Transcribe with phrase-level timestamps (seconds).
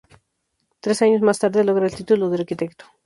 [0.79, 2.85] Tres años más tarde logra el título de arquitecto.